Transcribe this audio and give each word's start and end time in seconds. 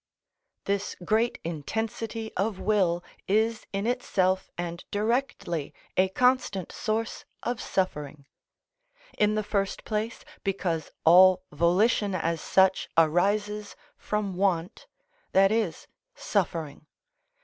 This 0.65 0.95
great 1.05 1.37
intensity 1.43 2.33
of 2.35 2.57
will 2.59 3.03
is 3.27 3.67
in 3.71 3.85
itself 3.85 4.49
and 4.57 4.83
directly 4.89 5.75
a 5.95 6.09
constant 6.09 6.71
source 6.71 7.23
of 7.43 7.61
suffering. 7.61 8.25
In 9.19 9.35
the 9.35 9.43
first 9.43 9.83
place, 9.83 10.25
because 10.43 10.89
all 11.05 11.43
volition 11.51 12.15
as 12.15 12.41
such 12.41 12.89
arises 12.97 13.75
from 13.95 14.33
want; 14.35 14.87
that 15.33 15.51
is, 15.51 15.85
suffering. 16.15 16.87